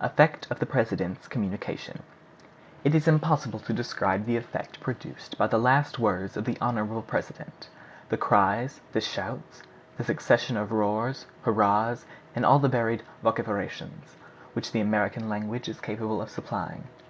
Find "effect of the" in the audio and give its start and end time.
0.00-0.64